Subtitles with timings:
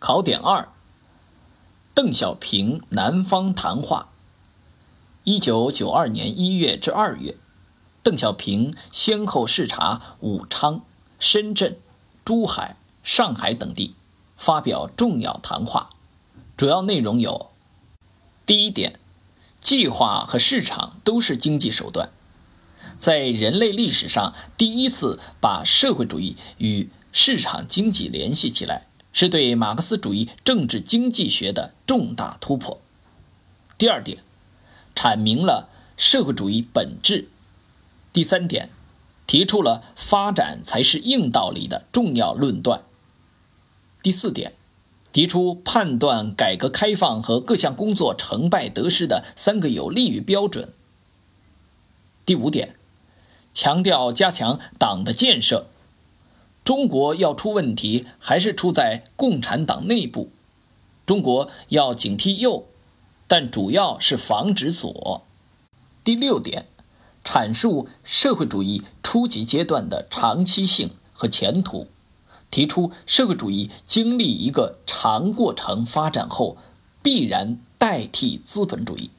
[0.00, 0.66] 考点二：
[1.92, 4.08] 邓小平南方谈话。
[5.24, 7.36] 一九九二年一月至二月，
[8.02, 10.80] 邓小平先后视察武昌、
[11.18, 11.78] 深圳、
[12.24, 13.94] 珠海、上海等地，
[14.38, 15.90] 发表重要谈话。
[16.56, 17.50] 主要内容有：
[18.46, 18.98] 第一点，
[19.60, 22.08] 计划和市场都是经济手段，
[22.98, 28.86] 在人类历史上第一次把社会主义与市场经济联系起来。
[29.12, 32.80] 是对马克思主义政治经济学的重大突破。
[33.76, 34.18] 第二点，
[34.94, 37.28] 阐明了社会主义本质。
[38.12, 38.70] 第三点，
[39.26, 42.82] 提出了发展才是硬道理的重要论断。
[44.02, 44.54] 第四点，
[45.12, 50.72] 提出判断改革开放和各项工作成败得失的三个有利于标准。
[52.24, 52.76] 第五点，
[53.52, 55.66] 强调加强党的建设。
[56.64, 60.30] 中国要出问题，还是出在共产党内部。
[61.06, 62.66] 中国要警惕右，
[63.26, 65.22] 但主要是防止左。
[66.04, 66.66] 第六点，
[67.24, 71.88] 阐述社会主义初级阶段的长期性和前途，
[72.50, 76.56] 提出社会主义经历一个长过程发展后，
[77.02, 79.10] 必然代替资本主义。